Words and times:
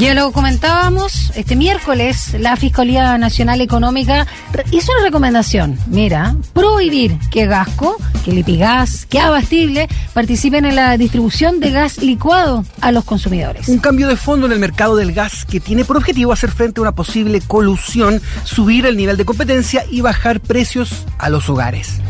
Ya 0.00 0.14
lo 0.14 0.32
comentábamos, 0.32 1.30
este 1.36 1.56
miércoles 1.56 2.34
la 2.40 2.56
Fiscalía 2.56 3.18
Nacional 3.18 3.60
Económica 3.60 4.26
hizo 4.70 4.92
una 4.92 5.02
recomendación, 5.02 5.78
mira, 5.88 6.36
prohibir 6.54 7.18
que 7.30 7.44
Gasco, 7.44 7.98
que 8.24 8.32
Lipigas, 8.32 9.04
que 9.04 9.20
Abastible 9.20 9.88
participen 10.14 10.64
en 10.64 10.76
la 10.76 10.96
distribución 10.96 11.60
de 11.60 11.72
gas 11.72 11.98
licuado 11.98 12.64
a 12.80 12.92
los 12.92 13.04
consumidores. 13.04 13.68
Un 13.68 13.78
cambio 13.78 14.08
de 14.08 14.16
fondo 14.16 14.46
en 14.46 14.52
el 14.52 14.58
mercado 14.58 14.96
del 14.96 15.12
gas 15.12 15.44
que 15.44 15.60
tiene 15.60 15.84
por 15.84 15.98
objetivo 15.98 16.32
hacer 16.32 16.50
frente 16.50 16.80
a 16.80 16.82
una 16.82 16.92
posible 16.92 17.42
colusión, 17.42 18.22
subir 18.44 18.86
el 18.86 18.96
nivel 18.96 19.18
de 19.18 19.26
competencia 19.26 19.84
y 19.90 20.00
bajar 20.00 20.40
precios 20.40 21.04
a 21.18 21.28
los 21.28 21.50
hogares. 21.50 22.00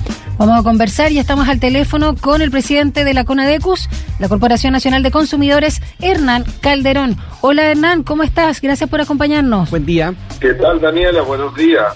Vamos 0.41 0.59
a 0.59 0.63
conversar, 0.63 1.13
y 1.13 1.19
estamos 1.19 1.51
al 1.51 1.61
teléfono 1.61 2.17
con 2.17 2.41
el 2.41 2.51
presidente 2.51 3.05
de 3.05 3.13
la 3.13 3.25
CONADECUS, 3.25 3.91
la 4.19 4.27
Corporación 4.27 4.73
Nacional 4.73 5.03
de 5.03 5.11
Consumidores, 5.11 5.83
Hernán 6.01 6.47
Calderón. 6.63 7.19
Hola 7.43 7.71
Hernán, 7.71 8.05
¿cómo 8.05 8.23
estás? 8.23 8.63
Gracias 8.63 8.89
por 8.89 9.03
acompañarnos. 9.03 9.69
Buen 9.69 9.85
día. 9.85 10.15
¿Qué 10.41 10.55
tal 10.55 10.81
Daniela? 10.81 11.21
Buenos 11.21 11.55
días. 11.55 11.95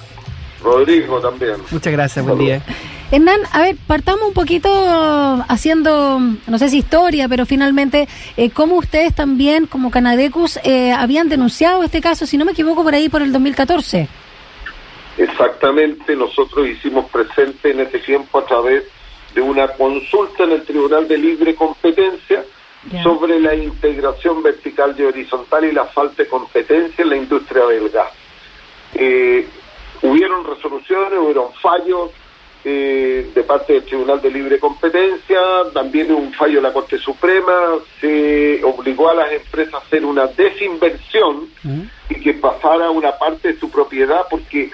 Rodrigo 0.62 1.20
también. 1.20 1.54
Muchas 1.70 1.90
gracias, 1.90 2.22
buen 2.22 2.38
día. 2.38 2.62
Hernán, 3.10 3.40
a 3.50 3.62
ver, 3.62 3.76
partamos 3.86 4.28
un 4.28 4.34
poquito 4.34 4.68
haciendo, 5.48 6.20
no 6.46 6.58
sé 6.58 6.68
si 6.68 6.80
historia, 6.80 7.30
pero 7.30 7.46
finalmente, 7.46 8.08
eh, 8.36 8.50
cómo 8.50 8.74
ustedes 8.76 9.14
también, 9.14 9.64
como 9.64 9.90
Canadecus, 9.90 10.58
eh, 10.64 10.92
habían 10.92 11.30
denunciado 11.30 11.82
este 11.82 12.02
caso, 12.02 12.26
si 12.26 12.36
no 12.36 12.44
me 12.44 12.52
equivoco, 12.52 12.82
por 12.82 12.92
ahí 12.92 13.08
por 13.08 13.22
el 13.22 13.32
2014. 13.32 14.06
Exactamente, 15.16 16.16
nosotros 16.16 16.66
hicimos 16.66 17.08
presente 17.10 17.70
en 17.70 17.80
ese 17.80 18.00
tiempo 18.00 18.38
a 18.38 18.46
través 18.46 18.84
de 19.34 19.40
una 19.40 19.68
consulta 19.68 20.44
en 20.44 20.52
el 20.52 20.62
Tribunal 20.62 21.06
de 21.06 21.18
Libre 21.18 21.54
Competencia 21.54 22.44
sobre 23.02 23.40
la 23.40 23.54
integración 23.54 24.42
vertical 24.42 24.94
y 24.98 25.02
horizontal 25.02 25.64
y 25.64 25.72
la 25.72 25.86
falta 25.86 26.22
de 26.22 26.28
competencia 26.28 27.02
en 27.02 27.08
la 27.08 27.16
industria 27.16 27.64
del 27.66 27.88
gas. 27.88 28.12
Eh, 28.94 29.46
hubieron 30.02 30.44
resoluciones, 30.44 31.18
hubieron 31.18 31.52
fallos 31.54 32.10
eh, 32.66 33.30
de 33.34 33.42
parte 33.42 33.74
del 33.74 33.84
Tribunal 33.84 34.20
de 34.20 34.30
Libre 34.30 34.58
Competencia, 34.58 35.38
también 35.72 36.12
un 36.12 36.32
fallo 36.32 36.56
de 36.56 36.62
la 36.62 36.72
Corte 36.72 36.98
Suprema, 36.98 37.74
se 38.00 38.62
obligó 38.64 39.10
a 39.10 39.14
las 39.14 39.32
empresas 39.32 39.74
a 39.74 39.78
hacer 39.78 40.04
una 40.04 40.26
desinversión 40.26 41.48
y 42.08 42.14
que 42.20 42.34
pasara 42.34 42.90
una 42.90 43.12
parte 43.18 43.52
de 43.52 43.60
su 43.60 43.70
propiedad 43.70 44.22
porque 44.30 44.70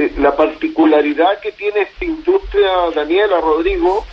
eh, 0.00 0.12
la 0.18 0.34
particularidad 0.36 1.40
que 1.40 1.52
tiene 1.52 1.82
esta 1.82 2.04
industria, 2.04 2.70
Daniela, 2.94 3.40
Rodrigo, 3.40 4.04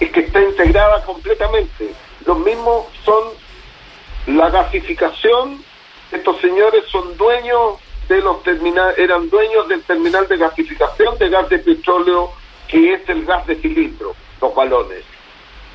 es 0.00 0.10
que 0.10 0.20
está 0.20 0.40
integrada 0.40 1.04
completamente. 1.04 1.94
Los 2.26 2.38
mismos 2.38 2.86
son 3.04 3.24
la 4.26 4.50
gasificación, 4.50 5.62
estos 6.10 6.40
señores 6.40 6.84
son 6.90 7.16
dueños 7.16 7.78
de 8.08 8.20
los 8.20 8.42
terminales, 8.42 8.98
eran 8.98 9.28
dueños 9.30 9.68
del 9.68 9.82
terminal 9.82 10.26
de 10.28 10.36
gasificación 10.36 11.18
de 11.18 11.28
gas 11.28 11.48
de 11.48 11.58
petróleo, 11.58 12.32
que 12.68 12.94
es 12.94 13.08
el 13.08 13.24
gas 13.24 13.46
de 13.46 13.56
cilindro, 13.56 14.14
los 14.40 14.54
balones. 14.54 15.04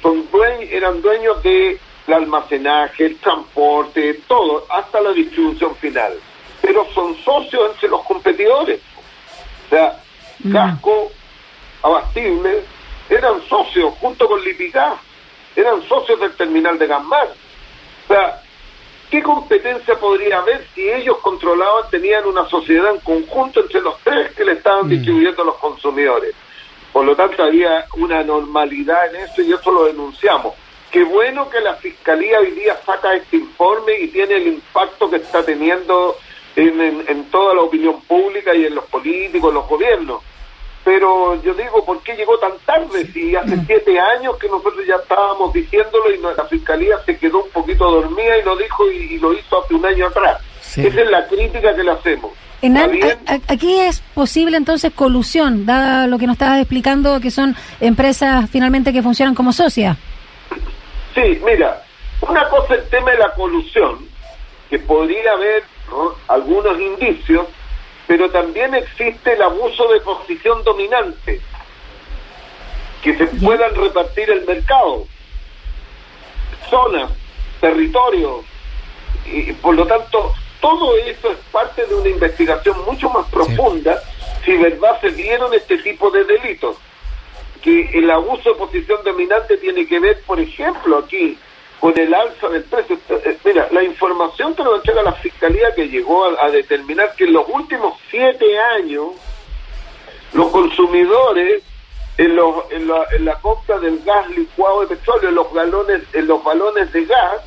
Son 0.02 0.30
dueños, 0.32 0.70
eran 0.72 1.02
dueños 1.02 1.42
de 1.44 1.80
el 2.08 2.14
almacenaje, 2.14 3.06
el 3.06 3.18
transporte, 3.18 4.22
todo, 4.28 4.66
hasta 4.70 5.02
la 5.02 5.12
distribución 5.12 5.76
final. 5.76 6.14
Pero 6.62 6.86
son 6.94 7.16
socios 7.18 7.72
entre 7.72 7.90
los 7.90 8.02
competidores. 8.04 8.27
Casco, 10.52 11.12
Abastible, 11.84 12.64
eran 13.10 13.42
socios 13.48 13.94
junto 14.00 14.28
con 14.28 14.44
Lipigas, 14.44 14.96
eran 15.56 15.82
socios 15.88 16.20
del 16.20 16.34
terminal 16.36 16.78
de 16.78 16.88
Gasmar. 16.88 17.28
O 17.28 18.08
sea, 18.08 18.42
¿qué 19.10 19.24
competencia 19.24 19.96
podría 19.96 20.40
haber 20.40 20.66
si 20.74 20.90
ellos 20.90 21.18
controlaban, 21.20 21.90
tenían 21.90 22.26
una 22.26 22.48
sociedad 22.48 22.94
en 22.94 23.00
conjunto 23.02 23.62
entre 23.62 23.82
los 23.82 23.98
tres 24.00 24.34
que 24.34 24.46
le 24.46 24.54
estaban 24.54 24.88
mm. 24.88 24.90
distribuyendo 24.90 25.42
a 25.42 25.46
los 25.46 25.56
consumidores? 25.56 26.34
Por 26.92 27.06
lo 27.06 27.16
tanto, 27.16 27.44
había 27.44 27.86
una 27.98 28.24
normalidad 28.24 29.14
en 29.14 29.22
eso 29.24 29.42
y 29.42 29.54
eso 29.54 29.72
lo 29.72 29.86
denunciamos. 29.86 30.56
Qué 30.92 31.04
bueno 31.04 31.50
que 31.50 31.60
la 31.60 31.76
Fiscalía 31.76 32.40
hoy 32.40 32.52
día 32.52 32.78
saca 32.86 33.14
este 33.14 33.38
informe 33.38 34.00
y 34.00 34.08
tiene 34.08 34.36
el 34.36 34.48
impacto 34.48 35.10
que 35.10 35.18
está 35.18 35.44
teniendo 35.44 36.18
en, 36.56 37.26
toda 37.26 37.54
la 37.54 37.62
opinión 37.62 38.02
pública 38.02 38.56
y 38.56 38.66
en 38.66 38.76
los 38.76 38.86
políticos, 38.86 39.50
en 39.50 39.56
los 39.56 39.68
gobiernos. 39.68 40.24
Pero 40.88 41.36
yo 41.44 41.54
digo, 41.54 41.84
¿por 41.84 42.02
qué 42.02 42.16
llegó 42.16 42.40
tan 42.40 42.54
tarde? 42.66 43.06
Si 43.12 43.36
hace 43.36 43.58
siete 43.68 44.00
años 44.00 44.38
que 44.38 44.48
nosotros 44.48 44.88
ya 44.88 44.96
estábamos 44.96 45.52
diciéndolo 45.52 46.14
y 46.14 46.18
la 46.18 46.46
Fiscalía 46.46 46.96
se 47.06 47.18
quedó 47.18 47.44
un 47.44 47.50
poquito 47.50 47.92
dormida 47.92 48.38
y 48.38 48.44
lo 48.46 48.56
dijo 48.56 48.90
y, 48.90 49.20
lo 49.20 49.34
hizo 49.34 49.62
hace 49.62 49.74
un 49.74 49.86
año 49.86 50.08
atrás. 50.08 50.42
Esa 50.78 51.02
es 51.02 51.12
la 51.12 51.28
crítica 51.28 51.76
que 51.76 51.84
le 51.84 51.92
hacemos. 51.92 52.32
aquí 53.50 53.80
es 53.82 54.00
posible 54.14 54.56
entonces 54.56 54.94
colusión, 54.94 55.66
dada 55.66 56.08
lo 56.08 56.18
que 56.18 56.26
nos 56.26 56.36
estabas 56.36 56.60
explicando, 56.60 57.20
que 57.20 57.32
son 57.32 57.54
empresas 57.82 58.50
finalmente 58.50 58.94
que 58.94 59.04
funcionan 59.04 59.36
como 59.36 59.52
socias. 59.52 59.98
Sí, 61.14 61.42
mira, 61.44 61.84
una 62.22 62.48
cosa 62.48 62.76
es 62.76 62.84
el 62.84 62.90
tema 62.90 63.12
de 63.12 63.18
la 63.18 63.34
colusión, 63.34 64.08
que 64.70 64.80
podría 64.80 65.34
haber 65.34 65.64
algunos 66.30 66.80
indicios, 66.80 67.46
pero 68.08 68.32
también 68.32 68.74
existe 68.74 69.34
el 69.34 69.42
abuso 69.42 69.88
de 69.90 70.00
posición 70.00 70.64
dominante, 70.64 71.42
que 73.04 73.18
se 73.18 73.28
puedan 73.28 73.76
repartir 73.76 74.30
el 74.30 74.46
mercado, 74.46 75.06
zonas, 76.70 77.12
territorios, 77.60 78.46
y 79.26 79.52
por 79.54 79.76
lo 79.76 79.86
tanto 79.86 80.34
todo 80.62 80.98
eso 80.98 81.32
es 81.32 81.38
parte 81.52 81.86
de 81.86 81.96
una 81.96 82.10
investigación 82.10 82.78
mucho 82.86 83.10
más 83.10 83.28
profunda 83.30 84.02
si 84.44 84.56
verdad 84.56 85.00
se 85.02 85.12
dieron 85.12 85.54
este 85.54 85.78
tipo 85.80 86.10
de 86.10 86.24
delitos. 86.24 86.78
Que 87.62 87.90
el 88.00 88.10
abuso 88.10 88.54
de 88.54 88.56
posición 88.56 89.04
dominante 89.04 89.58
tiene 89.58 89.86
que 89.86 90.00
ver, 90.00 90.22
por 90.26 90.40
ejemplo, 90.40 91.00
aquí 91.00 91.38
con 91.80 91.98
el 91.98 92.14
alza 92.14 92.50
del 92.50 92.64
precio. 92.64 92.98
Eh, 93.10 93.38
mira, 93.44 93.68
la 93.72 93.84
información 93.84 94.56
que 94.56 94.64
nos 94.64 94.76
entrega 94.76 95.04
la 95.04 95.14
Fiscalía 95.14 95.74
que 95.76 95.88
llegó 95.88 96.26
a, 96.26 96.50
determinar 96.50 97.14
que 97.16 97.26
en 97.26 97.34
los 97.34 97.48
últimos 97.50 98.00
siete 98.10 98.60
años 98.60 99.12
los 100.34 100.52
consumidores 100.52 101.64
en, 102.18 102.36
los, 102.36 102.72
en, 102.72 102.88
la, 102.88 103.06
en, 103.16 103.26
la, 103.26 103.36
compra 103.36 103.80
del 103.80 104.00
gas 104.04 104.28
licuado 104.30 104.82
de 104.82 104.96
petróleo, 104.96 105.30
en 105.30 105.36
los 105.36 105.54
galones, 105.54 106.02
en 106.14 106.28
los 106.28 106.44
balones 106.44 106.92
de 106.92 107.06
gas, 107.06 107.42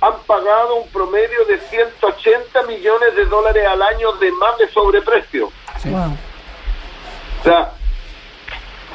han 0.00 0.18
pagado 0.26 0.76
un 0.76 0.88
promedio 0.90 1.44
de 1.46 1.58
180 1.58 2.62
millones 2.64 3.16
de 3.16 3.24
dólares 3.24 3.66
al 3.66 3.82
año 3.82 4.12
de 4.12 4.30
más 4.32 4.56
de 4.58 4.68
sobreprecio. 4.68 5.46
O 5.46 7.42
sea, 7.42 7.72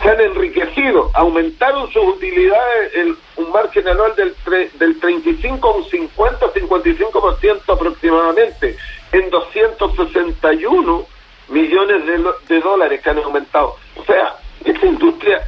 se 0.02 0.10
han 0.10 0.22
enriquecido, 0.22 1.10
aumentaron 1.14 1.92
sus 1.92 2.04
utilidades, 2.16 2.96
el, 2.96 3.18
un 3.38 3.52
margen 3.52 3.88
anual 3.88 4.14
del, 4.16 4.36
del 4.78 5.00
35 5.00 5.68
a 5.68 5.76
un 5.76 5.86
50, 5.86 6.54
55% 6.54 7.74
aproximadamente, 7.74 8.78
en 9.12 9.30
261 9.30 11.06
millones 11.50 12.06
de, 12.06 12.26
de 12.48 12.62
dólares 12.62 13.02
que 13.02 13.09
han 13.09 13.18
aumentado. 13.20 13.76
O 13.96 14.04
sea, 14.06 14.36
esta 14.64 14.86
industria, 14.86 15.42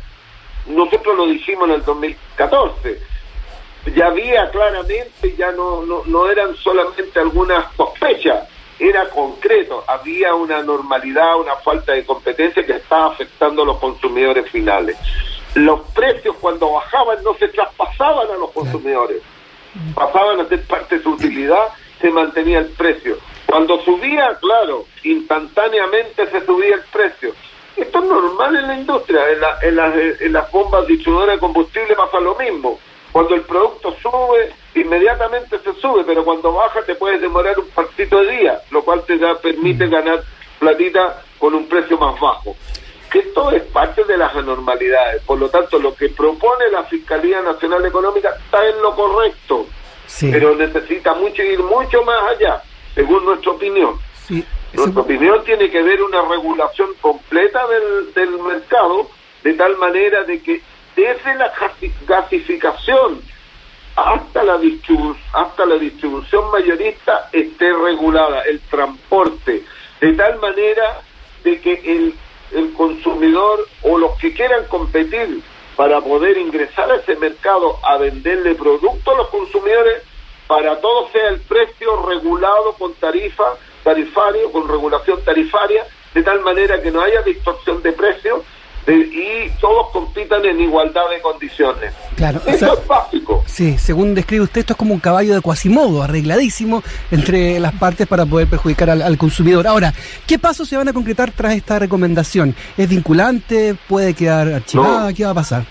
nosotros 0.67 1.16
lo 1.16 1.28
dijimos 1.28 1.69
en 1.69 1.75
el 1.75 1.85
2014, 1.85 3.00
ya 3.95 4.07
había 4.07 4.50
claramente, 4.51 5.35
ya 5.38 5.51
no, 5.51 5.84
no, 5.84 6.03
no 6.06 6.29
eran 6.29 6.56
solamente 6.56 7.19
algunas 7.19 7.66
sospechas, 7.75 8.47
era 8.81 9.07
concreto, 9.09 9.83
había 9.87 10.33
una 10.33 10.63
normalidad, 10.63 11.39
una 11.39 11.55
falta 11.57 11.93
de 11.93 12.03
competencia 12.03 12.65
que 12.65 12.73
estaba 12.73 13.13
afectando 13.13 13.61
a 13.61 13.65
los 13.65 13.77
consumidores 13.77 14.49
finales. 14.49 14.97
Los 15.53 15.81
precios 15.91 16.35
cuando 16.41 16.71
bajaban 16.71 17.23
no 17.23 17.35
se 17.35 17.47
traspasaban 17.49 18.31
a 18.31 18.37
los 18.37 18.49
consumidores, 18.51 19.21
pasaban 19.93 20.39
a 20.39 20.47
ser 20.47 20.65
parte 20.65 20.97
de 20.97 21.03
su 21.03 21.11
utilidad, 21.11 21.67
se 21.99 22.09
mantenía 22.09 22.57
el 22.57 22.69
precio. 22.69 23.17
Cuando 23.45 23.79
subía, 23.83 24.35
claro, 24.41 24.85
instantáneamente 25.03 26.27
se 26.31 26.43
subía 26.43 26.75
el 26.75 26.84
precio. 26.91 27.35
Esto 27.75 27.99
es 27.99 28.05
normal 28.05 28.55
en 28.55 28.67
la 28.67 28.77
industria, 28.77 29.29
en, 29.29 29.41
la, 29.41 29.59
en, 29.61 29.75
las, 29.75 30.22
en 30.22 30.34
las 30.34 30.51
bombas 30.51 30.87
distribuidoras 30.87 31.35
de 31.35 31.39
combustible 31.39 31.95
pasa 31.95 32.19
lo 32.19 32.34
mismo. 32.35 32.79
Cuando 33.11 33.35
el 33.35 33.41
producto 33.41 33.95
sube, 34.01 34.53
inmediatamente 34.76 35.59
se 35.59 35.73
sube, 35.73 36.03
pero 36.06 36.23
cuando 36.23 36.53
baja 36.53 36.82
te 36.84 36.96
puedes 36.96 37.22
demorar 37.22 37.59
un 37.59 37.70
partito 37.70 38.20
de 38.22 38.38
día, 38.38 38.62
lo 38.72 38.84
cual 38.84 39.03
te 39.06 39.18
da, 39.18 39.35
permite 39.35 39.88
mm. 39.88 39.91
ganar 39.91 40.23
platita 40.59 41.22
con 41.38 41.56
un 41.56 41.68
precio 41.68 41.97
más 41.97 42.20
bajo. 42.20 42.56
Esto 43.14 43.52
es 43.52 43.64
parte 43.64 44.06
de 44.06 44.18
las 44.18 44.34
anormalidades, 44.35 45.22
por 45.23 45.38
lo 45.38 45.50
tanto 45.50 45.79
lo 45.79 45.94
que 45.94 46.09
propone 46.09 46.70
la 46.72 46.84
Fiscalía 46.84 47.41
Nacional 47.41 47.85
Económica 47.85 48.29
está 48.29 48.66
en 48.66 48.82
lo 48.82 48.96
correcto, 48.96 49.66
pero 50.22 50.56
necesita 50.56 51.14
mucho 51.16 51.44
ir 51.44 51.59
mucho 51.59 52.03
más 52.03 52.23
allá, 52.35 52.62
según 52.96 53.26
nuestra 53.26 53.52
opinión. 53.52 53.96
Nuestra 54.73 55.02
opinión 55.02 55.44
tiene 55.44 55.70
que 55.70 55.82
ver 55.82 56.02
una 56.02 56.22
regulación 56.22 56.91
completa 57.02 57.68
del, 57.68 58.14
del 58.14 58.40
mercado, 58.40 59.09
de 59.44 59.53
tal 59.56 59.76
manera 59.78 60.23
de 60.23 60.41
que 60.41 60.62
desde 60.96 61.35
la 61.35 61.52
gasificación 62.08 63.22
hasta 63.96 64.43
la, 64.43 64.59
hasta 65.34 65.66
la 65.66 65.76
distribución 65.76 66.52
mayorista 66.52 67.29
esté 67.32 67.73
regulada, 67.73 68.41
el 68.43 68.59
transporte, 68.61 69.64
de 69.99 70.14
tal 70.14 70.40
manera 70.40 71.02
de 71.43 71.59
que 71.59 71.73
el, 71.73 72.16
consumidor 72.76 73.66
o 73.84 73.97
los 73.97 74.17
que 74.17 74.34
quieran 74.34 74.66
competir 74.66 75.41
para 75.78 76.02
poder 76.02 76.38
ingresar 76.38 76.91
a 76.91 76.97
ese 76.97 77.16
mercado 77.16 77.78
a 77.82 77.97
venderle 77.97 78.55
productos 78.55 79.14
a 79.14 79.17
los 79.17 79.29
consumidores, 79.29 80.03
para 80.47 80.82
todo 80.82 81.08
sea 81.14 81.29
el 81.29 81.40
precio 81.40 82.05
regulado 82.08 82.73
con 82.73 82.94
tarifa, 82.96 83.55
tarifario, 83.85 84.52
con 84.52 84.67
regulación 84.67 85.23
tarifaria, 85.23 85.85
de 86.14 86.23
tal 86.23 86.41
manera 86.41 86.82
que 86.82 86.91
no 86.91 87.02
haya 87.02 87.22
distorsión 87.22 87.82
de 87.82 87.94
precios 87.94 88.41
y 88.87 89.49
todos 89.59 89.89
compitan 89.91 90.43
en 90.45 90.59
igualdad 90.59 91.09
de 91.09 91.22
condiciones. 91.22 91.93
Claro, 92.16 92.41
Eso 92.45 92.73
es 92.73 92.87
básico. 92.87 93.43
Sí, 93.45 93.78
según 93.78 94.16
describe 94.16 94.43
usted, 94.43 94.61
esto 94.61 94.73
es 94.73 94.78
como 94.78 94.93
un 94.93 94.99
caballo 94.99 95.35
de 95.35 95.41
Quasimodo, 95.41 96.01
arregladísimo 96.01 96.83
entre 97.11 97.59
las 97.59 97.73
partes 97.73 98.07
para 98.07 98.25
poder 98.25 98.47
perjudicar 98.47 98.89
al, 98.89 99.17
consumidor. 99.17 99.67
Ahora, 99.67 99.93
¿qué 100.25 100.39
pasos 100.39 100.67
se 100.67 100.78
van 100.78 100.87
a 100.87 100.93
concretar 100.93 101.31
tras 101.31 101.53
esta 101.53 101.79
recomendación? 101.79 102.55
¿Es 102.78 102.89
vinculante? 102.89 103.75
¿Puede 103.87 104.13
quedar 104.13 104.47
archivada? 104.47 105.13
¿Qué 105.13 105.25
va 105.25 105.31
a 105.31 105.35
pasar? 105.35 105.63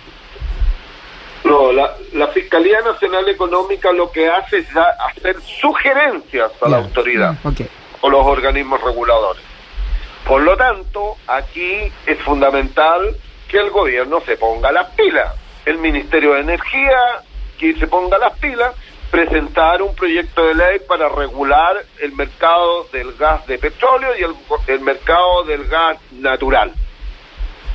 No, 1.45 1.73
la, 1.73 1.91
Fiscalía 2.33 2.81
Nacional 2.83 3.29
Económica 3.29 3.91
lo 3.93 4.11
que 4.13 4.29
hace 4.29 4.59
es 4.59 4.69
hacer 4.77 5.37
sugerencias 5.61 6.53
a 6.63 6.69
la 6.69 6.79
autoridad 6.79 7.37
o 8.03 8.09
los 8.09 8.25
organismos 8.25 8.81
reguladores. 8.81 9.50
Por 10.27 10.43
lo 10.43 10.57
tanto, 10.57 11.17
aquí 11.27 11.93
es 12.07 12.19
fundamental 12.21 13.17
que 13.49 13.59
el 13.59 13.71
gobierno 13.71 14.21
se 14.21 14.37
ponga 14.37 14.71
las 14.71 14.91
pilas. 14.91 15.35
El 15.65 15.79
Ministerio 15.79 16.35
de 16.35 16.41
Energía, 16.41 17.23
que 17.59 17.75
se 17.75 17.87
ponga 17.87 18.17
las 18.19 18.39
pilas, 18.39 18.75
presentar 19.11 19.83
un 19.83 19.95
proyecto 19.95 20.47
de 20.47 20.55
ley 20.55 20.79
para 20.87 21.09
regular 21.09 21.85
el 21.99 22.13
mercado 22.13 22.85
del 22.93 23.13
gas 23.15 23.45
de 23.47 23.59
petróleo 23.59 24.11
y 24.17 24.71
el, 24.71 24.81
mercado 24.81 25.43
del 25.45 25.67
gas 25.67 25.99
natural. 26.13 26.73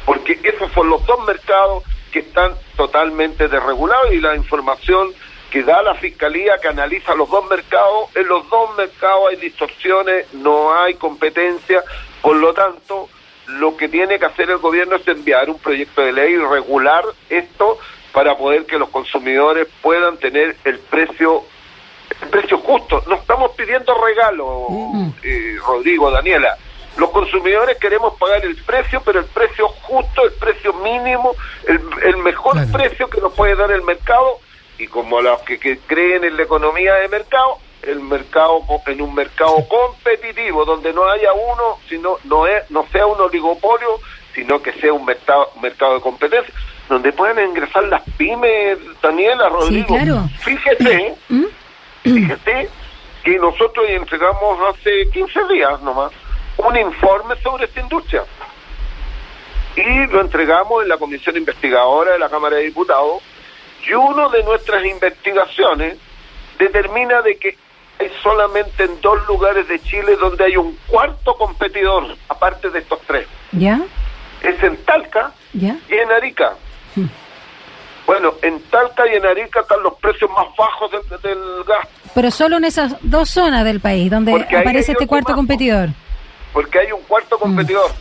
Porque 0.06 0.40
esos 0.44 0.72
son 0.72 0.90
los 0.90 1.06
dos 1.06 1.26
mercados 1.26 1.84
que 2.12 2.20
están 2.20 2.54
totalmente 2.78 3.50
desregulados 3.50 4.14
y 4.14 4.22
la 4.22 4.36
información 4.36 5.14
que 5.52 5.64
da 5.64 5.82
la 5.84 5.96
Fiscalía 5.96 6.58
que 6.62 6.70
analiza 6.70 7.16
los 7.16 7.30
dos 7.30 7.48
mercados, 7.50 8.16
en 8.16 8.28
los 8.28 8.50
dos 8.50 8.76
mercados 8.78 9.30
hay 9.30 9.36
distorsiones, 9.38 10.34
no 10.34 10.74
hay 10.74 10.96
competencia, 10.96 11.84
por 12.26 12.38
lo 12.38 12.56
tanto, 12.56 13.08
lo 13.46 13.78
que 13.78 13.88
tiene 13.88 14.18
que 14.18 14.26
hacer 14.26 14.50
el 14.50 14.58
gobierno 14.58 14.96
es 14.96 15.08
enviar 15.08 15.48
un 15.48 15.60
proyecto 15.60 16.02
de 16.02 16.12
ley 16.12 16.34
y 16.34 16.38
regular 16.38 17.04
esto 17.30 17.78
para 18.12 18.36
poder 18.36 18.66
que 18.66 18.80
los 18.80 18.90
consumidores 18.90 19.68
puedan 19.84 20.18
tener 20.18 20.56
el 20.64 20.80
precio 20.80 21.44
el 22.24 22.30
precio 22.30 22.58
justo. 22.58 23.04
No 23.08 23.14
estamos 23.14 23.52
pidiendo 23.52 23.94
regalo, 24.04 24.70
eh, 25.22 25.56
Rodrigo, 25.68 26.10
Daniela. 26.10 26.58
Los 26.98 27.12
consumidores 27.12 27.78
queremos 27.78 28.16
pagar 28.18 28.44
el 28.44 28.56
precio, 28.56 29.04
pero 29.06 29.20
el 29.20 29.26
precio 29.26 29.68
justo, 29.68 30.26
el 30.26 30.34
precio 30.34 30.74
mínimo, 30.74 31.36
el, 31.68 32.18
mejor 32.18 32.56
precio 32.72 33.08
que 33.08 33.22
nos 33.22 33.34
puede 33.34 33.56
dar 33.56 33.70
el 33.70 33.84
mercado. 33.84 34.40
Y 34.80 34.88
como 34.88 35.22
los 35.22 35.42
que 35.42 35.78
creen 35.86 36.24
en 36.24 36.38
la 36.38 36.44
economía 36.44 36.96
de 36.96 37.08
mercado, 37.08 37.60
el 37.88 38.00
mercado 38.00 38.62
en 38.88 39.02
un 39.02 39.14
mercado 39.14 39.56
competitivo 39.68 40.66
donde 40.66 40.94
no 40.94 41.10
haya 41.10 41.34
uno, 41.34 41.80
sino 41.88 42.18
no 42.24 42.48
es 42.48 42.70
no 42.72 42.86
sea 42.92 43.06
un 43.06 43.20
oligopolio, 43.20 44.00
sino 44.34 44.62
que 44.62 44.74
sea 44.74 44.94
un 44.94 45.06
mercado, 45.06 45.52
mercado 45.62 45.96
de 45.96 46.02
competencia 46.02 46.54
donde 46.90 47.12
puedan 47.14 47.50
ingresar 47.50 47.84
las 47.86 48.04
pymes, 48.18 48.78
Daniela, 49.02 49.50
Rodrigo. 49.50 49.98
Fíjese, 50.40 51.16
¿Mm? 51.30 51.46
fíjese 52.04 52.70
que 53.24 53.40
nosotros 53.40 53.86
entregamos 53.90 54.60
hace 54.70 55.10
15 55.12 55.40
días 55.52 55.82
nomás 55.82 56.12
un 56.58 56.78
informe 56.78 57.36
sobre 57.42 57.66
esta 57.66 57.82
industria. 57.82 58.24
Y 59.76 60.08
lo 60.08 60.22
entregamos 60.22 60.84
en 60.84 60.90
la 60.90 60.98
comisión 60.98 61.36
investigadora 61.36 62.14
de 62.14 62.20
la 62.20 62.30
Cámara 62.30 62.58
de 62.58 62.64
Diputados 62.64 63.22
y 63.86 63.94
uno 63.94 64.30
de 64.30 64.44
nuestras 64.44 64.86
investigaciones 64.86 65.98
determina 66.58 67.22
de 67.22 67.38
que 67.38 67.58
hay 68.00 68.12
solamente 68.22 68.84
en 68.84 69.00
dos 69.02 69.26
lugares 69.28 69.68
de 69.68 69.82
Chile 69.82 70.16
donde 70.20 70.46
hay 70.46 70.58
un 70.58 70.78
cuarto 70.88 71.36
competidor, 71.36 72.16
aparte 72.30 72.70
de 72.70 72.80
estos 72.80 73.00
tres. 73.08 73.28
¿Ya? 73.52 73.82
Es 74.42 74.62
en 74.62 74.78
Talca 74.84 75.32
y 75.54 75.68
en 75.68 76.12
Arica. 76.12 76.54
Hmm. 76.96 77.08
Bueno, 78.06 78.34
en 78.42 78.60
Talca 78.64 79.04
y 79.12 79.16
en 79.16 79.26
Arica 79.26 79.62
están 79.62 79.82
los 79.82 79.96
precios 79.96 80.30
más 80.32 80.46
bajos 80.58 80.92
del, 80.92 81.64
gas. 81.66 81.88
Pero 82.14 82.30
solo 82.32 82.58
en 82.58 82.66
esas 82.66 82.96
dos 83.02 83.30
zonas 83.30 83.64
del 83.64 83.80
país 83.80 84.12
donde 84.12 84.34
aparece 84.34 84.92
este 84.92 85.08
cuarto 85.08 85.34
competidor. 85.34 85.90
Porque 86.54 86.80
hay 86.80 86.92
un 86.92 87.02
cuarto 87.02 87.38
hmm. 87.38 87.40
competidor. 87.40 87.92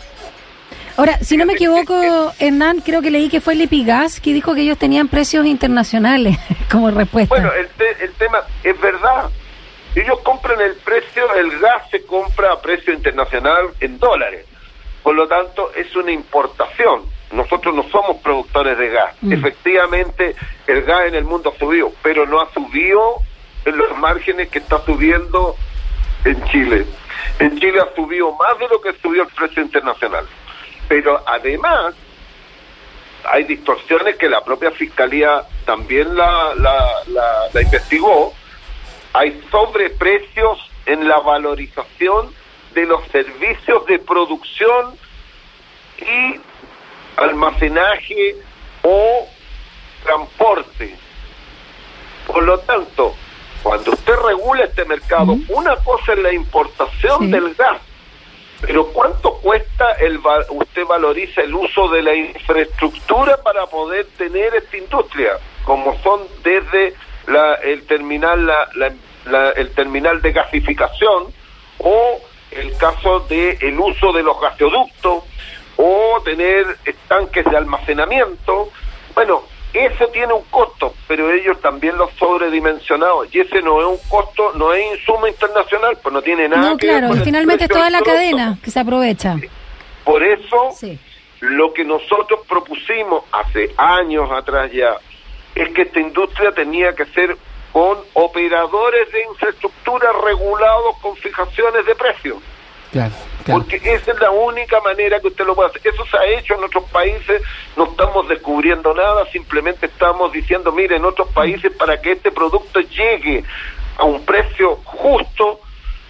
Ahora, 0.97 1.19
si 1.23 1.37
no 1.37 1.45
me 1.45 1.55
equivoco, 1.55 2.33
Hernán, 2.39 2.81
creo 2.81 3.03
que 3.03 3.11
leí 3.11 3.29
que 3.29 3.41
fue 3.41 3.57
Lipigas 3.57 4.21
que 4.21 4.33
dijo 4.33 4.55
que 4.55 4.61
ellos 4.61 4.79
tenían 4.79 5.09
precios 5.09 5.45
internacionales 5.45 6.39
como 6.71 6.91
respuesta. 6.91 7.35
Bueno, 7.35 7.53
el, 7.53 7.69
el 8.01 8.13
tema 8.13 8.43
es 8.63 8.81
verdad, 8.81 9.24
ellos 10.01 10.19
compran 10.21 10.61
el 10.61 10.75
precio, 10.77 11.33
el 11.35 11.59
gas 11.59 11.89
se 11.91 12.05
compra 12.05 12.53
a 12.53 12.61
precio 12.61 12.93
internacional 12.93 13.71
en 13.81 13.99
dólares. 13.99 14.47
Por 15.03 15.15
lo 15.15 15.29
tanto, 15.29 15.71
es 15.75 15.95
una 15.95 16.11
importación. 16.11 17.03
Nosotros 17.33 17.75
no 17.75 17.83
somos 17.91 18.17
productores 18.23 18.77
de 18.79 18.89
gas. 18.89 19.15
Mm. 19.21 19.33
Efectivamente, 19.33 20.35
el 20.67 20.83
gas 20.83 21.09
en 21.09 21.15
el 21.15 21.25
mundo 21.25 21.53
ha 21.55 21.59
subido, 21.59 21.93
pero 22.03 22.27
no 22.27 22.41
ha 22.41 22.53
subido 22.53 23.19
en 23.65 23.77
los 23.77 23.97
márgenes 23.99 24.49
que 24.49 24.59
está 24.59 24.85
subiendo 24.85 25.57
en 26.25 26.43
Chile. 26.47 26.87
En 27.39 27.59
Chile 27.59 27.81
ha 27.81 27.95
subido 27.95 28.33
más 28.33 28.59
de 28.59 28.69
lo 28.69 28.81
que 28.81 28.93
subió 29.01 29.23
el 29.23 29.29
precio 29.29 29.63
internacional. 29.63 30.27
Pero 30.89 31.23
además, 31.27 31.95
hay 33.25 33.45
distorsiones 33.45 34.17
que 34.17 34.29
la 34.29 34.43
propia 34.43 34.71
Fiscalía 34.71 35.43
también 35.65 36.17
la, 36.17 36.55
la, 36.57 36.85
la 37.53 37.63
investigó, 37.63 38.33
hay 39.15 39.41
sobreprecios 39.51 40.59
en 40.87 41.09
la 41.09 41.21
valorización 41.21 42.35
de 42.75 42.85
los 42.85 43.07
servicios 43.09 43.87
de 43.87 44.01
producción 44.01 44.99
y 45.99 46.41
almacenaje 47.17 48.37
o 48.83 49.29
transporte. 50.03 50.97
Por 52.27 52.43
lo 52.43 52.59
tanto, 52.61 53.15
cuando 53.63 53.93
usted 53.93 54.15
regula 54.27 54.65
este 54.65 54.85
mercado, 54.85 55.37
una 55.49 55.77
cosa 55.77 56.13
es 56.15 56.19
la 56.19 56.33
importación 56.33 57.31
del 57.31 57.55
gas, 57.55 57.81
pero 58.61 58.87
¿cuánto 58.89 59.35
cuesta 59.35 59.93
el 60.01 60.21
usted 60.49 60.85
valoriza 60.87 61.43
el 61.43 61.55
uso 61.55 61.89
de 61.89 62.03
la 62.03 62.15
infraestructura 62.15 63.37
para 63.37 63.67
poder 63.67 64.07
tener 64.19 64.55
esta 64.57 64.77
industria? 64.77 65.39
Como 65.65 65.97
son 66.03 66.24
la, 67.95 67.95
el 67.95 67.99
terminal 67.99 68.47
la, 69.27 69.51
el 69.51 69.71
terminal 69.71 70.23
de 70.23 70.33
gasificación 70.33 71.33
o 71.79 72.21
el 72.51 72.77
caso 72.77 73.21
de 73.21 73.59
el 73.61 73.79
uso 73.79 74.13
de 74.13 74.23
los 74.23 74.41
gasoductos 74.41 75.25
o 75.77 76.23
tener 76.25 76.67
estanques 76.85 77.45
de 77.45 77.57
almacenamiento. 77.57 78.71
Bueno 79.15 79.43
eso 79.73 80.07
tiene 80.09 80.33
un 80.33 80.45
costo 80.45 80.95
pero 81.09 81.33
ellos 81.33 81.61
también 81.61 81.99
lo 81.99 82.09
sobredimensionados 82.17 83.35
y 83.35 83.41
ese 83.41 83.61
no 83.61 83.81
es 83.81 83.87
un 83.87 84.09
costo 84.09 84.53
no 84.55 84.73
es 84.73 85.01
insumo 85.01 85.27
internacional 85.27 85.99
pues 86.01 86.13
no 86.13 86.23
tiene 86.23 86.49
nada 86.49 86.71
no, 86.71 86.77
claro 86.77 87.13
y 87.17 87.19
finalmente 87.21 87.65
es 87.65 87.71
toda 87.71 87.91
la 87.91 88.01
cadena 88.01 88.57
que 88.63 88.71
se 88.71 88.79
aprovecha. 88.79 89.37
Por 90.05 90.23
eso 90.23 90.71
lo 91.41 91.73
que 91.73 91.85
nosotros 91.85 92.41
propusimos 92.49 93.25
hace 93.33 93.75
años 93.77 94.31
atrás 94.31 94.71
ya 94.73 94.97
es 95.55 95.71
que 95.71 95.83
esta 95.83 96.01
industria 96.01 96.53
tenía 96.53 96.95
que 96.95 97.07
ser 97.07 97.37
con 97.75 97.99
operadores 98.13 99.11
de 99.11 99.25
infraestructura 99.25 100.13
regulados 100.25 100.97
con 101.03 101.17
fijaciones 101.17 101.85
de 101.85 101.97
precios. 101.97 102.37
Porque 103.51 103.81
esa 103.83 104.13
es 104.13 104.21
la 104.21 104.31
única 104.31 104.81
manera 104.81 105.19
que 105.19 105.27
usted 105.27 105.45
lo 105.45 105.57
puede 105.57 105.71
hacer. 105.71 105.83
Eso 105.93 106.07
se 106.07 106.17
ha 106.17 106.25
hecho 106.25 106.55
en 106.55 106.63
otros 106.63 106.85
países, 106.91 107.43
no 107.77 107.87
estamos 107.87 108.29
descubriendo 108.29 108.95
nada, 108.95 109.27
simplemente 109.33 109.87
estamos 109.87 110.33
diciendo, 110.33 110.71
mire, 110.71 110.95
en 110.95 111.05
otros 111.05 111.27
países 111.31 111.73
para 111.73 112.01
que 112.01 112.13
este 112.13 112.31
producto 112.31 112.79
llegue 112.79 113.43
a 113.99 114.05
un 114.05 114.25
precio 114.25 114.77
justo, 114.85 115.59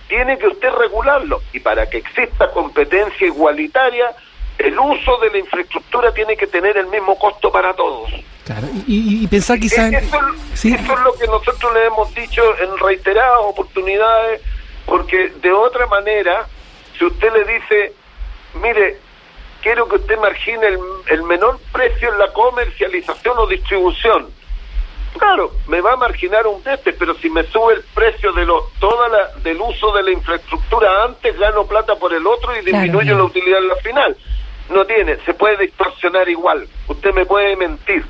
tiene 0.07 0.37
que 0.37 0.49
usted 0.49 0.69
regularlo. 0.71 1.41
Y 1.55 1.61
para 1.61 1.89
que 1.89 1.97
exista 1.97 2.51
competencia 2.51 3.27
igualitaria, 3.27 4.15
el 4.59 4.79
uso 4.79 5.17
de 5.17 5.31
la 5.31 5.39
infraestructura 5.39 6.13
tiene 6.13 6.37
que 6.37 6.47
tener 6.47 6.77
el 6.77 6.89
mismo 6.89 7.19
costo 7.19 7.51
para 7.51 7.73
todos. 7.73 8.11
Claro, 8.45 8.69
y, 8.87 9.27
pensar 9.27 9.59
quizás... 9.59 9.93
Eso, 9.93 10.19
eso, 10.53 10.69
es 10.69 11.01
lo 11.01 11.15
que 11.15 11.27
nosotros 11.27 11.73
le 11.73 11.87
hemos 11.87 12.15
dicho 12.15 12.43
en 12.59 12.77
reiteradas 12.79 13.41
oportunidades, 13.41 14.43
porque 14.85 15.31
de 15.41 15.51
otra 15.51 15.87
manera, 15.87 16.47
si 16.99 17.07
usted 17.07 17.33
le 17.33 17.45
dice, 17.55 17.93
mire, 18.61 18.99
quiero 19.63 19.89
que 19.89 19.97
usted 19.97 20.19
margine 20.19 20.67
el, 20.67 20.79
el 21.09 21.23
menor 21.23 21.59
precio 21.73 22.13
en 22.13 22.19
la 22.19 22.33
comercialización 22.33 23.39
o 23.39 23.47
distribución, 23.47 24.29
Claro, 25.19 25.53
me 25.69 25.81
va 25.81 25.93
a 25.93 25.97
marginar 25.97 26.47
un 26.47 26.61
este, 26.67 26.93
pero 26.93 27.15
si 27.15 27.31
me 27.31 27.45
sube 27.45 27.75
el 27.75 27.85
precio 27.95 28.33
de 28.33 28.45
lo, 28.45 28.71
toda 28.81 29.09
la, 29.09 29.29
del 29.43 29.61
uso 29.61 29.93
de 29.93 30.03
la 30.03 30.11
infraestructura 30.11 31.05
antes, 31.05 31.39
gano 31.39 31.67
plata 31.67 31.95
por 31.97 32.13
el 32.13 32.27
otro 32.27 32.57
y 32.57 32.65
disminuyo 32.65 33.17
la 33.17 33.25
utilidad 33.25 33.61
en 33.61 33.69
la 33.69 33.77
final. 33.77 34.17
No 34.71 34.85
tiene, 34.85 35.17
se 35.25 35.35
puede 35.35 35.57
distorsionar 35.59 36.29
igual. 36.29 36.67
Usted 36.89 37.13
me 37.13 37.27
puede 37.27 37.55
mentir. 37.55 38.05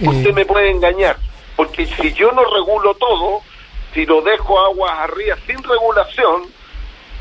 Usted 0.00 0.30
eh, 0.30 0.32
me 0.32 0.44
puede 0.44 0.70
engañar. 0.70 1.16
Porque 1.56 1.86
si 1.86 2.12
yo 2.12 2.30
no 2.32 2.44
regulo 2.44 2.94
todo, 2.94 3.40
si 3.92 4.06
lo 4.06 4.22
dejo 4.22 4.60
aguas 4.60 4.92
arriba 5.00 5.36
sin 5.46 5.62
regulación, 5.62 6.42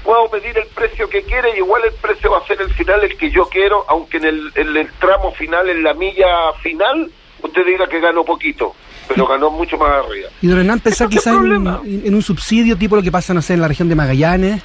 puedo 0.03 0.29
pedir 0.29 0.57
el 0.57 0.67
precio 0.67 1.09
que 1.09 1.23
quiere 1.23 1.55
y 1.55 1.57
igual 1.57 1.81
el 1.85 1.93
precio 1.93 2.31
va 2.31 2.37
a 2.37 2.47
ser 2.47 2.61
el 2.61 2.73
final 2.73 3.03
el 3.03 3.17
que 3.17 3.29
yo 3.31 3.49
quiero, 3.49 3.83
aunque 3.87 4.17
en 4.17 4.25
el, 4.25 4.51
en 4.55 4.77
el 4.77 4.91
tramo 4.93 5.31
final, 5.33 5.69
en 5.69 5.83
la 5.83 5.93
milla 5.93 6.53
final, 6.61 7.11
usted 7.41 7.65
diga 7.65 7.87
que 7.87 7.99
ganó 7.99 8.23
poquito, 8.23 8.75
pero 9.07 9.25
ganó 9.27 9.49
mucho 9.49 9.77
más 9.77 10.05
arriba. 10.05 10.29
¿Y 10.41 10.51
Hernán 10.51 10.79
pensar 10.79 11.09
quizás 11.09 11.35
en, 11.35 12.15
un 12.15 12.21
subsidio 12.21 12.77
tipo 12.77 12.95
lo 12.95 13.01
que 13.01 13.11
pasa, 13.11 13.33
no 13.33 13.41
sé, 13.41 13.55
en 13.55 13.61
la 13.61 13.67
región 13.67 13.89
de 13.89 13.95
Magallanes? 13.95 14.61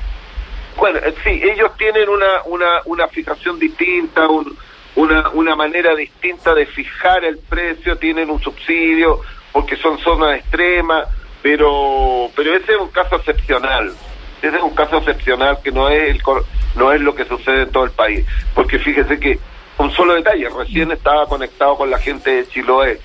Bueno, 0.76 0.98
eh, 0.98 1.14
sí, 1.24 1.40
ellos 1.42 1.70
tienen 1.76 2.08
una, 2.08 2.42
una, 2.46 2.80
una 2.84 3.08
fijación 3.08 3.58
distinta, 3.58 4.26
una, 4.96 5.30
una 5.30 5.56
manera 5.56 5.94
distinta 5.94 6.54
de 6.54 6.66
fijar 6.66 7.24
el 7.24 7.38
precio, 7.38 7.96
tienen 7.96 8.30
un 8.30 8.40
subsidio, 8.40 9.20
porque 9.52 9.76
son 9.76 9.98
zonas 9.98 10.38
extremas, 10.38 11.08
pero, 11.42 12.30
pero 12.36 12.54
ese 12.54 12.72
es 12.72 12.78
un 12.78 12.88
caso 12.88 13.16
excepcional. 13.16 13.92
Ese 14.40 14.56
es 14.56 14.62
un 14.62 14.74
caso 14.74 14.98
excepcional 14.98 15.58
que 15.62 15.70
no 15.70 15.88
es, 15.88 16.10
el, 16.10 16.22
no 16.74 16.92
es 16.92 17.00
lo 17.00 17.14
que 17.14 17.24
sucede 17.24 17.62
en 17.62 17.70
todo 17.70 17.84
el 17.84 17.92
país. 17.92 18.26
Porque 18.54 18.78
fíjese 18.78 19.18
que 19.18 19.38
un 19.78 19.90
solo 19.92 20.14
detalle, 20.14 20.48
recién 20.48 20.90
estaba 20.92 21.26
conectado 21.26 21.76
con 21.76 21.90
la 21.90 21.98
gente 21.98 22.30
de 22.30 22.48
Chiloé. 22.48 23.00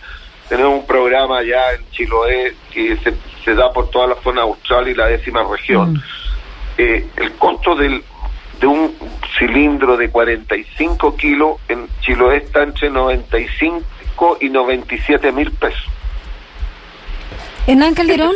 Tenemos 0.49 0.79
un 0.79 0.87
programa 0.87 1.43
ya 1.43 1.73
en 1.73 1.89
Chiloé 1.91 2.55
que 2.71 2.97
se, 3.43 3.55
da 3.55 3.71
por 3.71 3.89
toda 3.89 4.07
la 4.07 4.15
zona 4.21 4.41
austral 4.41 4.87
y 4.87 4.93
la 4.93 5.07
décima 5.07 5.43
región. 5.43 5.93
Mm. 5.93 6.03
Eh, 6.79 7.07
el 7.17 7.31
costo 7.33 7.75
del, 7.75 8.03
de 8.59 8.67
un 8.67 8.95
cilindro 9.37 9.97
de 9.97 10.09
45 10.09 11.15
kilos 11.15 11.57
en 11.67 11.87
Chiloé 12.01 12.37
está 12.37 12.63
entre 12.63 12.89
95 12.89 14.37
y 14.41 14.49
97 14.49 15.31
mil 15.31 15.51
pesos. 15.51 15.83
Hernán 17.67 17.93
Calderón. 17.93 18.35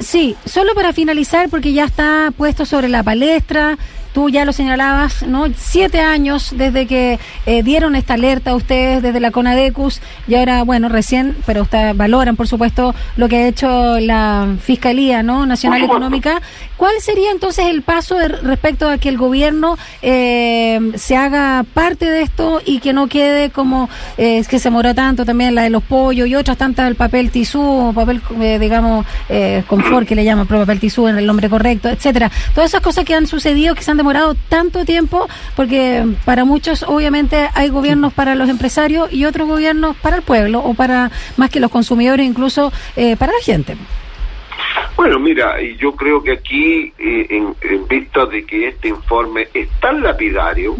Sí, 0.00 0.36
solo 0.44 0.74
para 0.74 0.92
finalizar, 0.92 1.48
porque 1.48 1.72
ya 1.72 1.84
está 1.84 2.32
puesto 2.36 2.64
sobre 2.64 2.88
la 2.88 3.02
palestra 3.02 3.76
Tú 4.18 4.28
ya 4.30 4.44
lo 4.44 4.52
señalabas, 4.52 5.22
¿no? 5.22 5.46
Siete 5.56 6.00
años 6.00 6.52
desde 6.56 6.88
que 6.88 7.20
eh, 7.46 7.62
dieron 7.62 7.94
esta 7.94 8.14
alerta 8.14 8.50
a 8.50 8.56
ustedes 8.56 9.00
desde 9.00 9.20
la 9.20 9.30
CONADECUS 9.30 10.00
y 10.26 10.34
ahora, 10.34 10.64
bueno, 10.64 10.88
recién, 10.88 11.36
pero 11.46 11.62
usted, 11.62 11.94
valoran, 11.94 12.34
por 12.34 12.48
supuesto, 12.48 12.96
lo 13.14 13.28
que 13.28 13.36
ha 13.36 13.46
hecho 13.46 14.00
la 14.00 14.56
Fiscalía 14.60 15.22
¿no? 15.22 15.46
Nacional 15.46 15.84
Económica. 15.84 16.42
¿Cuál 16.76 16.94
sería 17.00 17.30
entonces 17.30 17.66
el 17.66 17.82
paso 17.82 18.16
respecto 18.42 18.88
a 18.88 18.98
que 18.98 19.08
el 19.08 19.18
gobierno 19.18 19.78
eh, 20.02 20.92
se 20.96 21.16
haga 21.16 21.64
parte 21.72 22.06
de 22.06 22.22
esto 22.22 22.60
y 22.64 22.80
que 22.80 22.92
no 22.92 23.06
quede 23.06 23.50
como 23.50 23.88
eh, 24.16 24.44
que 24.48 24.58
se 24.58 24.70
moró 24.70 24.96
tanto 24.96 25.24
también 25.24 25.54
la 25.54 25.62
de 25.62 25.70
los 25.70 25.84
pollos 25.84 26.26
y 26.26 26.34
otras 26.34 26.56
tantas, 26.56 26.88
el 26.88 26.96
papel 26.96 27.30
tisú, 27.30 27.92
papel, 27.94 28.20
digamos, 28.58 29.06
confort 29.68 30.08
que 30.08 30.16
le 30.16 30.24
llaman, 30.24 30.48
pero 30.48 30.60
papel 30.60 30.80
tisú 30.80 31.06
en 31.06 31.18
el 31.18 31.26
nombre 31.26 31.48
correcto, 31.48 31.88
etcétera? 31.88 32.32
Todas 32.52 32.70
esas 32.70 32.80
cosas 32.80 33.04
que 33.04 33.14
han 33.14 33.28
sucedido 33.28 33.76
que 33.76 33.82
se 33.82 33.92
han 33.92 33.96
demorado 34.08 34.34
tanto 34.48 34.86
tiempo? 34.86 35.28
Porque 35.54 36.04
para 36.24 36.46
muchos, 36.46 36.82
obviamente, 36.82 37.50
hay 37.54 37.68
gobiernos 37.68 38.14
para 38.14 38.34
los 38.34 38.48
empresarios 38.48 39.12
y 39.12 39.26
otros 39.26 39.46
gobiernos 39.46 39.96
para 39.98 40.16
el 40.16 40.22
pueblo 40.22 40.60
o 40.60 40.72
para 40.72 41.10
más 41.36 41.50
que 41.50 41.60
los 41.60 41.70
consumidores, 41.70 42.26
incluso 42.26 42.72
eh, 42.96 43.16
para 43.16 43.32
la 43.32 43.40
gente. 43.42 43.76
Bueno, 44.96 45.18
mira, 45.18 45.56
yo 45.78 45.92
creo 45.92 46.22
que 46.22 46.32
aquí, 46.32 46.92
eh, 46.98 47.26
en, 47.28 47.54
vista 47.86 48.24
de 48.26 48.44
que 48.44 48.68
este 48.68 48.88
informe 48.88 49.48
es 49.52 49.68
tan 49.80 50.02
lapidario, 50.02 50.74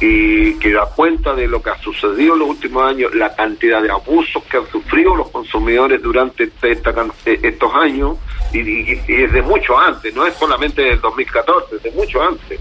y 0.00 0.54
que 0.54 0.72
da 0.72 0.86
cuenta 0.86 1.34
de 1.34 1.46
lo 1.48 1.62
que 1.62 1.70
ha 1.70 1.78
sucedido 1.78 2.34
en 2.34 2.40
los 2.40 2.48
últimos 2.48 2.82
años, 2.82 3.14
la 3.14 3.34
cantidad 3.34 3.82
de 3.82 3.90
abusos 3.90 4.42
que 4.44 4.56
han 4.56 4.66
sufrido 4.70 5.14
los 5.14 5.30
consumidores 5.30 6.02
durante 6.02 6.44
eh, 6.44 7.40
estos 7.42 7.74
años, 7.74 8.16
y, 8.60 9.02
y, 9.06 9.26
de 9.26 9.42
mucho 9.42 9.78
antes, 9.78 10.14
no 10.14 10.26
es 10.26 10.34
solamente 10.34 10.82
del 10.82 11.00
2014, 11.00 11.78
de 11.78 11.90
mucho 11.92 12.22
antes. 12.22 12.60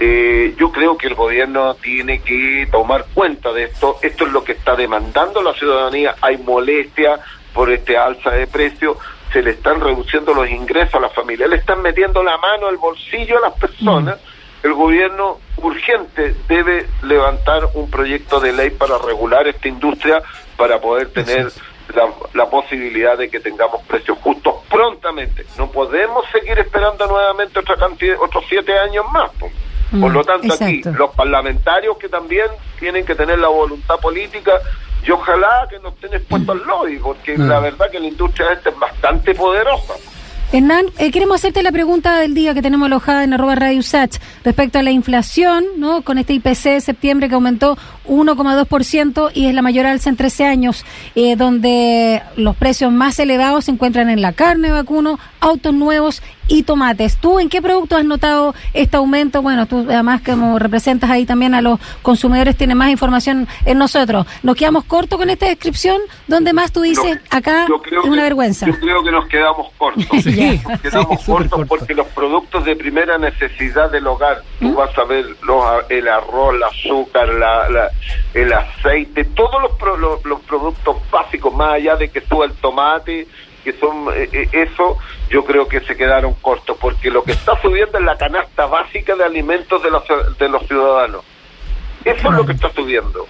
Eh, 0.00 0.54
yo 0.58 0.72
creo 0.72 0.96
que 0.98 1.06
el 1.06 1.14
gobierno 1.14 1.74
tiene 1.74 2.20
que 2.20 2.68
tomar 2.70 3.06
cuenta 3.14 3.52
de 3.52 3.64
esto. 3.64 3.98
Esto 4.02 4.26
es 4.26 4.32
lo 4.32 4.42
que 4.42 4.52
está 4.52 4.74
demandando 4.74 5.42
la 5.42 5.54
ciudadanía. 5.54 6.16
Hay 6.20 6.38
molestia 6.38 7.20
por 7.52 7.70
este 7.70 7.96
alza 7.96 8.30
de 8.30 8.46
precios. 8.46 8.98
Se 9.32 9.42
le 9.42 9.52
están 9.52 9.80
reduciendo 9.80 10.34
los 10.34 10.48
ingresos 10.50 10.94
a 10.94 11.00
las 11.00 11.14
familias. 11.14 11.48
Le 11.48 11.56
están 11.56 11.80
metiendo 11.82 12.22
la 12.22 12.36
mano 12.38 12.66
al 12.66 12.76
bolsillo 12.76 13.38
a 13.38 13.48
las 13.48 13.54
personas. 13.54 14.16
Mm. 14.16 14.66
El 14.66 14.72
gobierno 14.72 15.40
urgente 15.58 16.34
debe 16.48 16.86
levantar 17.02 17.68
un 17.74 17.90
proyecto 17.90 18.40
de 18.40 18.52
ley 18.52 18.70
para 18.70 18.98
regular 18.98 19.46
esta 19.46 19.68
industria 19.68 20.22
para 20.56 20.80
poder 20.80 21.12
tener 21.12 21.52
la, 22.32 22.46
posibilidad 22.46 23.18
de 23.18 23.28
que 23.28 23.40
tengamos 23.40 23.82
precios 23.82 24.18
justos 24.18 24.54
No 25.58 25.70
podemos 25.70 26.24
seguir 26.32 26.58
esperando 26.58 27.06
nuevamente 27.06 27.58
otra 27.58 27.76
cantidad, 27.76 28.16
otros 28.20 28.44
siete 28.48 28.76
años 28.78 29.04
más. 29.12 29.30
Por 29.90 30.10
mm, 30.10 30.12
lo 30.12 30.24
tanto, 30.24 30.54
aquí 30.54 30.82
los 30.82 31.10
parlamentarios 31.14 31.96
que 31.98 32.08
también 32.08 32.46
tienen 32.78 33.04
que 33.04 33.14
tener 33.14 33.38
la 33.38 33.48
voluntad 33.48 33.96
política 34.00 34.52
y 35.06 35.10
ojalá 35.10 35.66
que 35.68 35.78
no 35.80 35.90
estén 35.90 36.14
expuestos 36.14 36.60
al 36.60 36.66
lobby, 36.66 36.98
porque 36.98 37.36
mm. 37.36 37.48
la 37.48 37.60
verdad 37.60 37.90
que 37.90 38.00
la 38.00 38.06
industria 38.06 38.52
esta 38.52 38.70
es 38.70 38.78
bastante 38.78 39.34
poderosa. 39.34 39.94
Hernán, 40.54 40.86
eh, 40.98 41.10
queremos 41.10 41.40
hacerte 41.40 41.64
la 41.64 41.72
pregunta 41.72 42.16
del 42.20 42.32
día 42.32 42.54
que 42.54 42.62
tenemos 42.62 42.86
alojada 42.86 43.24
en 43.24 43.32
arroba 43.32 43.56
Radio 43.56 43.82
Sach 43.82 44.20
respecto 44.44 44.78
a 44.78 44.84
la 44.84 44.92
inflación, 44.92 45.64
¿no? 45.78 46.02
Con 46.02 46.16
este 46.16 46.32
IPC 46.34 46.74
de 46.74 46.80
septiembre 46.80 47.28
que 47.28 47.34
aumentó 47.34 47.76
1,2% 48.06 49.32
y 49.34 49.46
es 49.46 49.54
la 49.54 49.62
mayor 49.62 49.84
alza 49.84 50.10
en 50.10 50.16
13 50.16 50.44
años, 50.44 50.84
eh, 51.16 51.34
donde 51.34 52.22
los 52.36 52.54
precios 52.54 52.92
más 52.92 53.18
elevados 53.18 53.64
se 53.64 53.72
encuentran 53.72 54.08
en 54.08 54.22
la 54.22 54.32
carne 54.32 54.70
vacuno, 54.70 55.18
autos 55.40 55.74
nuevos 55.74 56.22
y 56.48 56.62
tomates. 56.62 57.16
¿Tú 57.18 57.38
en 57.38 57.48
qué 57.48 57.62
producto 57.62 57.96
has 57.96 58.04
notado 58.04 58.54
este 58.72 58.96
aumento? 58.96 59.42
Bueno, 59.42 59.66
tú 59.66 59.86
además 59.88 60.22
como 60.24 60.58
representas 60.58 61.10
ahí 61.10 61.26
también 61.26 61.54
a 61.54 61.60
los 61.60 61.78
consumidores, 62.02 62.56
tienes 62.56 62.76
más 62.76 62.90
información 62.90 63.48
en 63.64 63.78
nosotros. 63.78 64.26
¿Nos 64.42 64.56
quedamos 64.56 64.84
cortos 64.84 65.18
con 65.18 65.30
esta 65.30 65.46
descripción? 65.46 66.00
¿Dónde 66.28 66.52
más 66.52 66.72
tú 66.72 66.82
dices, 66.82 67.18
acá 67.30 67.66
es 67.66 68.04
una 68.04 68.22
vergüenza? 68.22 68.66
Yo 68.66 68.78
creo 68.78 69.02
que 69.02 69.10
nos 69.10 69.26
quedamos 69.28 69.72
cortos. 69.76 70.22
sí, 70.22 70.60
nos 70.68 70.80
quedamos 70.80 71.24
cortos 71.24 71.68
porque 71.68 71.94
los 71.94 72.06
productos 72.08 72.64
de 72.64 72.76
primera 72.76 73.18
necesidad 73.18 73.90
del 73.90 74.06
hogar, 74.06 74.42
tú 74.60 74.68
¿Mm? 74.68 74.74
vas 74.74 74.98
a 74.98 75.04
ver 75.04 75.24
los, 75.42 75.64
el 75.88 76.08
arroz, 76.08 76.54
el 76.54 76.62
azúcar, 76.62 77.28
la, 77.34 77.90
el 78.34 78.52
aceite, 78.52 79.24
todos 79.24 79.62
los, 79.62 80.24
los, 80.24 80.40
productos 80.42 80.96
básicos, 81.10 81.54
más 81.54 81.74
allá 81.74 81.96
de 81.96 82.08
que 82.08 82.20
tú 82.20 82.42
el 82.42 82.52
tomate, 82.54 83.26
que 83.64 83.72
son 83.72 84.08
eh, 84.14 84.28
eh, 84.32 84.48
eso, 84.52 84.98
yo 85.30 85.44
creo 85.44 85.66
que 85.66 85.80
se 85.80 85.96
quedaron 85.96 86.34
cortos, 86.34 86.76
porque 86.80 87.10
lo 87.10 87.24
que 87.24 87.32
está 87.32 87.60
subiendo 87.60 87.98
es 87.98 88.04
la 88.04 88.16
canasta 88.16 88.66
básica 88.66 89.16
de 89.16 89.24
alimentos 89.24 89.82
de 89.82 89.90
los, 89.90 90.04
de 90.38 90.48
los 90.48 90.66
ciudadanos. 90.66 91.24
Eso 92.04 92.28
es 92.28 92.34
lo 92.34 92.44
que 92.46 92.52
está 92.52 92.70
subiendo. 92.72 93.26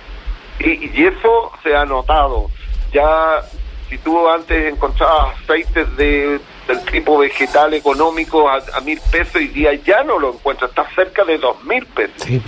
Y, 0.59 0.91
y 1.01 1.07
eso 1.07 1.53
se 1.63 1.75
ha 1.75 1.85
notado. 1.85 2.51
Ya, 2.93 3.41
si 3.89 3.99
tú 3.99 4.29
antes 4.29 4.73
encontrabas 4.73 5.41
aceites 5.41 5.97
de, 5.97 6.41
del 6.67 6.85
tipo 6.91 7.19
vegetal 7.19 7.75
económico 7.75 8.49
a, 8.49 8.61
mil 8.85 9.01
pesos, 9.11 9.41
y 9.41 9.49
día 9.49 9.75
ya 9.75 10.03
no 10.03 10.19
lo 10.19 10.35
encuentras, 10.35 10.71
está 10.71 10.87
cerca 10.95 11.25
de 11.25 11.39
dos 11.39 11.63
mil 11.65 11.87
pesos. 11.87 12.29
Es 12.29 12.43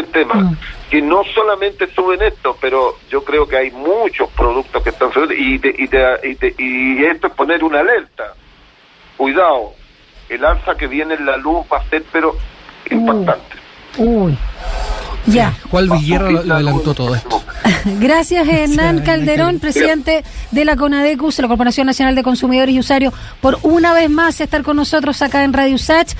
el 0.00 0.06
tema. 0.06 0.34
Mm. 0.34 0.56
Que 0.90 1.00
no 1.00 1.22
solamente 1.34 1.86
suben 1.94 2.20
esto, 2.22 2.56
pero 2.60 2.96
yo 3.08 3.24
creo 3.24 3.46
que 3.46 3.56
hay 3.56 3.70
muchos 3.70 4.28
productos 4.30 4.82
que 4.82 4.90
están 4.90 5.12
subiendo 5.12 5.34
y, 5.34 5.60
y, 5.78 6.54
y, 6.58 7.04
esto 7.04 7.28
es 7.28 7.32
poner 7.34 7.62
una 7.62 7.80
alerta. 7.80 8.34
Cuidado, 9.16 9.72
el 10.28 10.44
alza 10.44 10.74
que 10.74 10.86
viene 10.86 11.14
en 11.14 11.26
la 11.26 11.36
luz 11.36 11.64
va 11.72 11.78
a 11.78 11.84
ser, 11.88 12.02
pero 12.12 12.34
impactante. 12.90 13.56
Uy. 13.98 14.36
Ya. 15.26 15.54
¿Cuál 15.70 15.90
Villarra 15.90 16.30
lo, 16.30 16.54
adelantó 16.54 16.94
todo 16.94 17.14
esto? 17.14 17.42
Gracias, 18.00 18.48
Hernán 18.48 19.02
Calderón, 19.02 19.58
presidente 19.58 20.24
de 20.50 20.64
la 20.64 20.76
CONADECUS, 20.76 21.38
la 21.40 21.48
Corporación 21.48 21.86
Nacional 21.86 22.14
de 22.14 22.22
Consumidores 22.22 22.74
y 22.74 22.78
Usuarios, 22.78 23.14
por 23.40 23.58
una 23.62 23.92
vez 23.92 24.10
más 24.10 24.40
estar 24.40 24.62
con 24.62 24.76
nosotros 24.76 25.20
acá 25.22 25.44
en 25.44 25.52
Radio 25.52 25.78
Sach. 25.78 26.14